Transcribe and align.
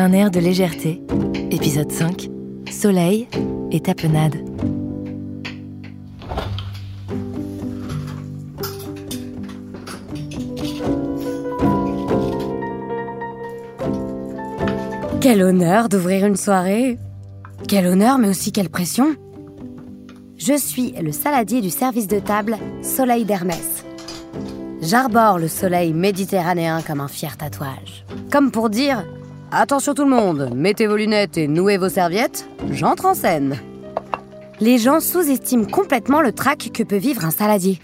Un 0.00 0.14
air 0.14 0.30
de 0.30 0.40
légèreté, 0.40 1.02
épisode 1.50 1.92
5, 1.92 2.30
Soleil 2.70 3.28
et 3.70 3.80
tapenade. 3.80 4.36
Quel 15.20 15.42
honneur 15.42 15.90
d'ouvrir 15.90 16.24
une 16.24 16.36
soirée 16.36 16.96
Quel 17.68 17.86
honneur, 17.86 18.16
mais 18.16 18.28
aussi 18.30 18.52
quelle 18.52 18.70
pression 18.70 19.14
Je 20.38 20.56
suis 20.56 20.92
le 20.92 21.12
saladier 21.12 21.60
du 21.60 21.68
service 21.68 22.06
de 22.06 22.20
table 22.20 22.56
Soleil 22.80 23.26
d'Hermès. 23.26 23.84
J'arbore 24.80 25.38
le 25.38 25.48
soleil 25.48 25.92
méditerranéen 25.92 26.80
comme 26.80 27.02
un 27.02 27.08
fier 27.08 27.36
tatouage. 27.36 28.06
Comme 28.30 28.50
pour 28.50 28.70
dire 28.70 29.04
Attention 29.52 29.94
tout 29.94 30.04
le 30.04 30.10
monde, 30.10 30.52
mettez 30.54 30.86
vos 30.86 30.94
lunettes 30.94 31.36
et 31.36 31.48
nouez 31.48 31.76
vos 31.76 31.88
serviettes, 31.88 32.48
j'entre 32.70 33.06
en 33.06 33.14
scène. 33.14 33.58
Les 34.60 34.78
gens 34.78 35.00
sous-estiment 35.00 35.64
complètement 35.64 36.20
le 36.20 36.30
trac 36.30 36.70
que 36.72 36.84
peut 36.84 36.96
vivre 36.96 37.24
un 37.24 37.32
saladier. 37.32 37.80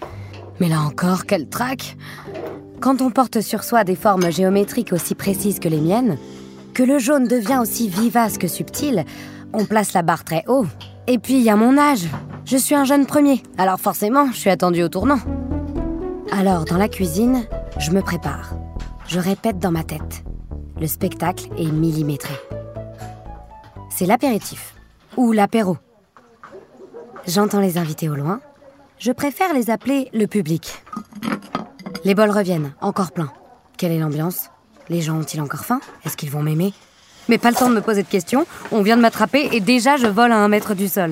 Mais 0.61 0.69
là 0.69 0.79
encore, 0.79 1.25
quel 1.25 1.49
trac 1.49 1.97
Quand 2.79 3.01
on 3.01 3.09
porte 3.09 3.41
sur 3.41 3.65
soi 3.65 3.83
des 3.83 3.97
formes 3.97 4.31
géométriques 4.31 4.93
aussi 4.93 5.13
précises 5.13 5.59
que 5.59 5.67
les 5.67 5.81
miennes, 5.81 6.17
que 6.73 6.83
le 6.83 6.99
jaune 6.99 7.27
devient 7.27 7.59
aussi 7.61 7.89
vivace 7.89 8.37
que 8.37 8.47
subtil, 8.47 9.03
on 9.51 9.65
place 9.65 9.91
la 9.91 10.03
barre 10.03 10.23
très 10.23 10.45
haut. 10.47 10.67
Et 11.07 11.19
puis 11.19 11.33
il 11.33 11.43
y 11.43 11.49
a 11.49 11.57
mon 11.57 11.77
âge. 11.77 12.07
Je 12.45 12.55
suis 12.55 12.75
un 12.75 12.85
jeune 12.85 13.05
premier, 13.05 13.43
alors 13.57 13.81
forcément, 13.81 14.31
je 14.31 14.37
suis 14.37 14.49
attendu 14.49 14.83
au 14.83 14.89
tournant. 14.89 15.19
Alors, 16.31 16.63
dans 16.63 16.77
la 16.77 16.87
cuisine, 16.87 17.43
je 17.77 17.91
me 17.91 18.01
prépare. 18.01 18.53
Je 19.07 19.19
répète 19.19 19.59
dans 19.59 19.71
ma 19.71 19.83
tête. 19.83 20.23
Le 20.79 20.85
spectacle 20.85 21.49
est 21.57 21.71
millimétré. 21.71 22.35
C'est 23.89 24.05
l'apéritif, 24.05 24.75
ou 25.15 25.31
l'apéro. 25.31 25.77
J'entends 27.25 27.61
les 27.61 27.79
invités 27.79 28.09
au 28.09 28.15
loin. 28.15 28.41
Je 28.99 29.11
préfère 29.11 29.53
les 29.53 29.71
appeler 29.71 30.09
le 30.13 30.27
public. 30.27 30.83
Les 32.03 32.13
bols 32.13 32.29
reviennent, 32.29 32.73
encore 32.79 33.11
pleins. 33.11 33.31
Quelle 33.77 33.91
est 33.91 33.99
l'ambiance? 33.99 34.51
Les 34.89 35.01
gens 35.01 35.17
ont-ils 35.17 35.41
encore 35.41 35.65
faim? 35.65 35.81
Est-ce 36.05 36.15
qu'ils 36.15 36.29
vont 36.29 36.43
m'aimer? 36.43 36.73
Mais 37.27 37.39
pas 37.39 37.49
le 37.49 37.55
temps 37.55 37.69
de 37.69 37.75
me 37.75 37.81
poser 37.81 38.03
de 38.03 38.07
questions. 38.07 38.45
On 38.71 38.83
vient 38.83 38.97
de 38.97 39.01
m'attraper 39.01 39.49
et 39.51 39.59
déjà 39.59 39.97
je 39.97 40.07
vole 40.07 40.31
à 40.31 40.37
un 40.37 40.47
mètre 40.47 40.75
du 40.75 40.87
sol. 40.87 41.11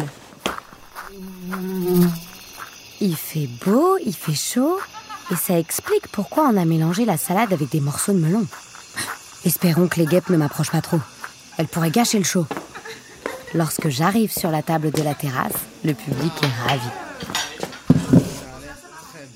Il 3.01 3.15
fait 3.15 3.49
beau, 3.65 3.97
il 4.05 4.15
fait 4.15 4.35
chaud. 4.35 4.77
Et 5.31 5.35
ça 5.35 5.57
explique 5.57 6.07
pourquoi 6.11 6.47
on 6.47 6.55
a 6.55 6.65
mélangé 6.65 7.03
la 7.03 7.17
salade 7.17 7.51
avec 7.51 7.69
des 7.69 7.81
morceaux 7.81 8.13
de 8.13 8.19
melon. 8.19 8.45
Espérons 9.45 9.87
que 9.87 9.99
les 9.99 10.07
guêpes 10.07 10.29
ne 10.29 10.37
m'approchent 10.37 10.71
pas 10.71 10.81
trop. 10.81 10.99
Elles 11.57 11.67
pourraient 11.67 11.91
gâcher 11.91 12.17
le 12.17 12.23
show. 12.23 12.47
Lorsque 13.53 13.89
j'arrive 13.89 14.31
sur 14.31 14.49
la 14.49 14.63
table 14.63 14.89
de 14.91 15.03
la 15.03 15.13
terrasse, 15.13 15.53
le 15.83 15.93
public 15.93 16.33
est 16.41 16.69
ravi. 16.69 16.89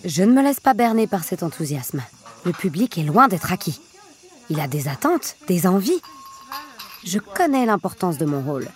Je 0.04 0.24
ne 0.24 0.34
me 0.34 0.42
laisse 0.42 0.60
pas 0.60 0.74
berner 0.74 1.06
par 1.06 1.24
cet 1.24 1.44
enthousiasme. 1.44 2.02
Le 2.44 2.52
public 2.52 2.98
est 2.98 3.04
loin 3.04 3.28
d'être 3.28 3.54
acquis. 3.54 3.80
Il 4.50 4.60
a 4.60 4.68
des 4.68 4.88
attentes, 4.88 5.36
des 5.48 5.68
envies. 5.68 6.02
Je 7.06 7.20
connais 7.20 7.68
l'importance 7.68 8.18
de 8.18 8.26
mon 8.26 8.42
rôle. 8.42 8.68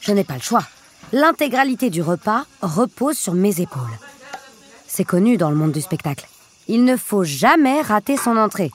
Je 0.00 0.12
n'ai 0.12 0.24
pas 0.24 0.34
le 0.34 0.40
choix. 0.40 0.64
L'intégralité 1.12 1.90
du 1.90 2.00
repas 2.00 2.44
repose 2.62 3.18
sur 3.18 3.34
mes 3.34 3.60
épaules. 3.60 3.82
C'est 4.86 5.04
connu 5.04 5.36
dans 5.36 5.50
le 5.50 5.56
monde 5.56 5.72
du 5.72 5.80
spectacle. 5.80 6.28
Il 6.68 6.84
ne 6.84 6.96
faut 6.96 7.24
jamais 7.24 7.80
rater 7.80 8.16
son 8.16 8.36
entrée. 8.36 8.70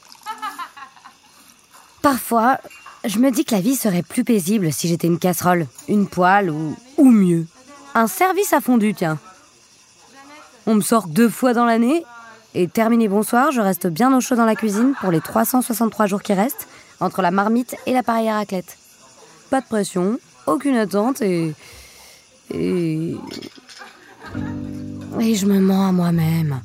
Parfois, 2.02 2.58
je 3.06 3.20
me 3.20 3.32
dis 3.32 3.46
que 3.46 3.56
la 3.56 3.62
vie 3.62 3.76
serait 3.76 4.04
plus 4.04 4.24
paisible 4.24 4.72
si 4.72 4.88
j'étais 4.88 5.08
une 5.08 5.20
casserole, 5.20 5.68
une 5.88 6.08
poêle 6.08 6.50
ou, 6.50 6.76
ou 6.98 7.12
mieux. 7.12 7.46
Un 7.94 8.08
service 8.08 8.54
à 8.54 8.62
fondu, 8.62 8.94
tiens. 8.94 9.20
On 10.66 10.76
me 10.76 10.82
sort 10.82 11.08
deux 11.08 11.30
fois 11.30 11.54
dans 11.54 11.66
l'année 11.66 12.04
et 12.54 12.68
terminé 12.68 13.08
bonsoir, 13.08 13.52
je 13.52 13.62
reste 13.62 13.88
bien 13.88 14.16
au 14.16 14.20
chaud 14.20 14.36
dans 14.36 14.46
la 14.46 14.56
cuisine 14.56 14.94
pour 15.00 15.12
les 15.12 15.22
363 15.22 16.06
jours 16.06 16.22
qui 16.22 16.34
restent 16.34 16.68
entre 17.00 17.22
la 17.22 17.32
marmite 17.32 17.76
et 17.86 17.94
l'appareil 17.94 18.30
à 18.30 18.36
raclette. 18.36 18.78
Pas 19.50 19.62
de 19.62 19.66
pression, 19.66 20.20
aucune 20.48 20.76
attente 20.76 21.22
et. 21.22 21.54
et. 22.54 23.16
Et 25.20 25.36
je 25.36 25.46
me 25.46 25.60
mens 25.60 25.90
à 25.90 25.92
moi-même. 25.92 26.62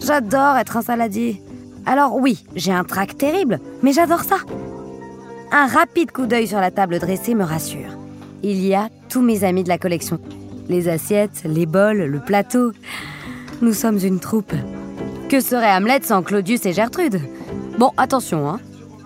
J'adore 0.00 0.56
être 0.56 0.76
un 0.76 0.82
saladier. 0.82 1.42
Alors 1.86 2.16
oui, 2.16 2.44
j'ai 2.54 2.72
un 2.72 2.84
trac 2.84 3.16
terrible, 3.16 3.60
mais 3.82 3.92
j'adore 3.92 4.22
ça. 4.22 4.38
Un 5.50 5.66
rapide 5.66 6.12
coup 6.12 6.26
d'œil 6.26 6.46
sur 6.46 6.60
la 6.60 6.70
table 6.70 6.98
dressée 6.98 7.34
me 7.34 7.44
rassure. 7.44 7.96
Il 8.42 8.64
y 8.64 8.74
a 8.74 8.90
tous 9.08 9.22
mes 9.22 9.44
amis 9.44 9.64
de 9.64 9.68
la 9.68 9.78
collection. 9.78 10.20
Les 10.68 10.88
assiettes, 10.88 11.42
les 11.44 11.64
bols, 11.64 12.04
le 12.04 12.20
plateau. 12.20 12.72
Nous 13.62 13.72
sommes 13.72 13.98
une 13.98 14.20
troupe. 14.20 14.52
Que 15.30 15.40
serait 15.40 15.72
Hamlet 15.74 16.02
sans 16.02 16.22
Claudius 16.22 16.66
et 16.66 16.74
Gertrude? 16.74 17.20
Bon, 17.78 17.92
attention, 17.96 18.48
hein. 18.48 18.60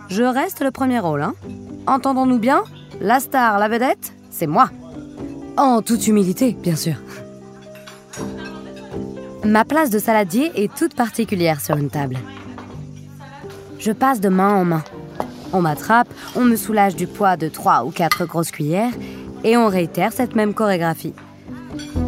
Je 0.09 0.25
reste 0.25 0.61
le 0.61 0.73
premier 0.73 0.99
rôle, 0.99 1.23
hein. 1.23 1.35
Entendons-nous 1.87 2.39
bien? 2.39 2.65
La 3.01 3.21
star, 3.21 3.59
la 3.59 3.69
vedette, 3.69 4.13
c'est 4.31 4.47
moi. 4.47 4.69
En 5.57 5.81
toute 5.81 6.07
humilité, 6.09 6.57
bien 6.61 6.77
sûr. 6.77 6.95
Ma 9.45 9.65
place 9.65 9.91
de 9.91 9.99
saladier 9.99 10.51
est 10.57 10.75
toute 10.75 10.95
particulière 10.95 11.61
sur 11.61 11.77
une 11.77 11.91
table. 11.91 12.19
Je 13.79 13.93
passe 13.93 14.21
de 14.21 14.29
main 14.29 14.55
en 14.55 14.65
main. 14.65 14.85
On 15.55 15.61
m'attrape, 15.61 16.09
on 16.35 16.45
me 16.45 16.57
soulage 16.57 16.97
du 16.97 17.07
poids 17.07 17.37
de 17.37 17.49
trois 17.49 17.85
ou 17.85 17.91
quatre 17.91 18.25
grosses 18.25 18.51
cuillères 18.51 18.93
et 19.45 19.57
on 19.57 19.69
réitère 19.69 20.13
cette 20.13 20.35
même 20.35 20.55
chorégraphie. 20.55 21.13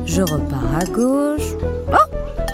Je 0.07 0.23
repars 0.23 0.77
à 0.79 0.85
gauche. 0.85 1.53
Oh 1.93 1.97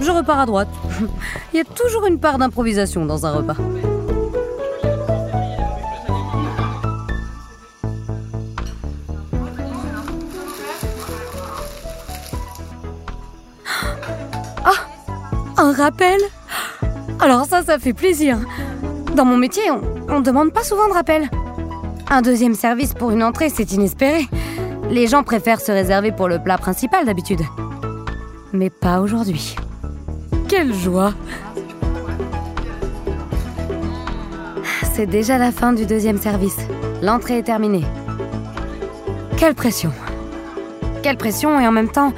Je 0.01 0.11
repars 0.11 0.41
à 0.41 0.47
droite. 0.47 0.69
Il 1.53 1.59
y 1.59 1.61
a 1.61 1.65
toujours 1.65 2.07
une 2.07 2.19
part 2.19 2.39
d'improvisation 2.39 3.07
dans 3.07 3.27
un 3.27 3.33
repas. 3.33 3.57
Un 15.57 15.73
rappel 15.73 16.19
Alors 17.21 17.45
ça, 17.45 17.63
ça 17.63 17.79
fait 17.79 17.93
plaisir. 17.93 18.39
Dans 19.15 19.25
mon 19.25 19.37
métier, 19.37 19.63
on 19.71 20.00
ne 20.19 20.25
demande 20.25 20.53
pas 20.53 20.65
souvent 20.65 20.89
de 20.89 20.93
rappel. 20.93 21.31
Un 22.09 22.23
deuxième 22.23 22.55
service 22.55 22.95
pour 22.95 23.13
une 23.13 23.23
entrée, 23.23 23.49
c'est 23.49 23.73
inespéré. 23.73 24.27
Les 24.91 25.07
gens 25.07 25.23
préfèrent 25.23 25.61
se 25.61 25.71
réserver 25.71 26.11
pour 26.11 26.27
le 26.27 26.41
plat 26.41 26.59
principal 26.59 27.07
d'habitude. 27.07 27.41
Mais 28.53 28.71
pas 28.71 29.01
aujourd'hui. 29.01 29.55
Quelle 30.49 30.75
joie 30.75 31.15
C'est 34.93 35.07
déjà 35.07 35.39
la 35.39 35.53
fin 35.53 35.73
du 35.73 35.87
deuxième 35.87 36.19
service. 36.19 36.59
L'entrée 37.01 37.39
est 37.39 37.45
terminée. 37.45 37.85
Quelle 39.37 39.55
pression 39.55 39.93
Quelle 41.03 41.17
pression 41.17 41.61
et 41.61 41.67
en 41.69 41.73
même 41.73 41.91
temps, 41.91 42.13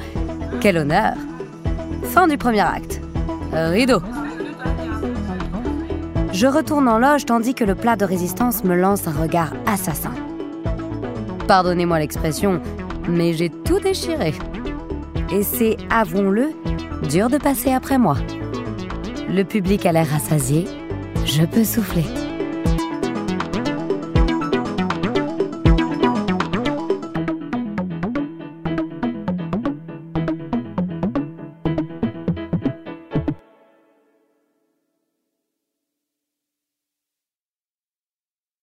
quel 0.59 0.77
honneur 0.77 1.13
Fin 2.05 2.27
du 2.27 2.37
premier 2.37 2.61
acte. 2.61 2.99
Rideau. 3.53 4.01
Je 6.33 6.47
retourne 6.47 6.89
en 6.89 6.97
loge 6.97 7.25
tandis 7.25 7.53
que 7.53 7.63
le 7.63 7.75
plat 7.75 7.95
de 7.95 8.05
résistance 8.05 8.63
me 8.63 8.75
lance 8.75 9.07
un 9.07 9.11
regard 9.11 9.53
assassin. 9.67 10.11
Pardonnez-moi 11.47 11.99
l'expression, 11.99 12.59
mais 13.07 13.33
j'ai 13.33 13.51
tout 13.51 13.79
déchiré. 13.79 14.33
Et 15.31 15.43
c'est, 15.43 15.77
avouons-le, 15.91 16.53
dur 17.07 17.29
de 17.29 17.37
passer 17.37 17.71
après 17.71 17.99
moi. 17.99 18.17
Le 19.29 19.43
public 19.43 19.85
a 19.85 19.91
l'air 19.91 20.09
rassasié. 20.09 20.65
Je 21.23 21.45
peux 21.45 21.63
souffler. 21.63 22.05